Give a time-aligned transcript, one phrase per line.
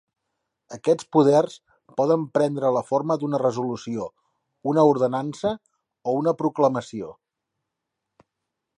[0.77, 1.57] Aquests poders
[2.01, 4.09] poden prendre la forma d'una resolució,
[4.75, 5.55] una ordenança
[6.15, 7.17] o una proclamació.